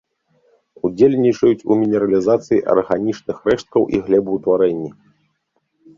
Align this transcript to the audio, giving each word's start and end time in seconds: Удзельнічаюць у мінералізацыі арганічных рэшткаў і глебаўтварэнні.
Удзельнічаюць 0.87 1.65
у 1.71 1.77
мінералізацыі 1.83 2.63
арганічных 2.77 3.37
рэшткаў 3.51 3.81
і 3.99 4.03
глебаўтварэнні. 4.09 4.91